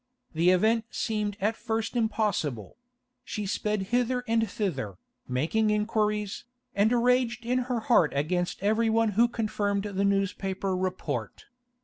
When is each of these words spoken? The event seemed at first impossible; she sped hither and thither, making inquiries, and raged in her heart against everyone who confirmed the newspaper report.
The 0.33 0.49
event 0.49 0.85
seemed 0.89 1.37
at 1.39 1.55
first 1.55 1.95
impossible; 1.95 2.75
she 3.23 3.45
sped 3.45 3.83
hither 3.93 4.23
and 4.27 4.49
thither, 4.49 4.97
making 5.27 5.69
inquiries, 5.69 6.43
and 6.73 6.91
raged 7.03 7.45
in 7.45 7.59
her 7.69 7.81
heart 7.81 8.11
against 8.15 8.63
everyone 8.63 9.09
who 9.09 9.27
confirmed 9.27 9.83
the 9.83 10.03
newspaper 10.03 10.75
report. 10.75 11.45